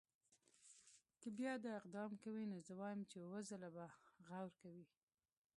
[1.21, 3.85] که بیا دا اقدام کوي نو زه وایم چې اووه ځله به
[4.27, 4.85] غور کوي.